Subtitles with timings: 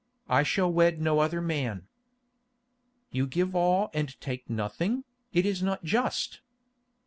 [0.27, 1.85] I shall wed no other man."
[3.11, 6.41] "You give all and take nothing; it is not just."